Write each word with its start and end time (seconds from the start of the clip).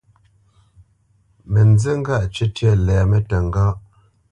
Mə 1.51 1.61
nzí 1.71 1.91
ŋgâʼ 1.99 2.23
cwítyə́ 2.33 2.73
lɛmə́ 2.85 3.19
təŋgáʼ. 3.29 3.77